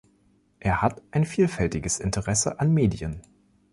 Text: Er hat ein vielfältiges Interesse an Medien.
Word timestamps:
Er 0.59 0.81
hat 0.81 0.99
ein 1.11 1.25
vielfältiges 1.25 1.99
Interesse 1.99 2.59
an 2.59 2.73
Medien. 2.73 3.21